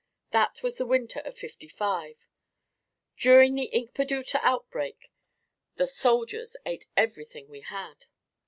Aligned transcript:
That 0.31 0.63
was 0.63 0.79
in 0.79 0.83
the 0.83 0.89
winter 0.89 1.19
of 1.19 1.37
'55. 1.37 2.15
During 3.17 3.53
the 3.53 3.69
Inkpadutah 3.71 4.39
outbreak, 4.41 5.11
the 5.75 5.87
soldiers 5.87 6.57
ate 6.65 6.87
everything 6.97 7.47
we 7.49 7.59
had. 7.61 8.07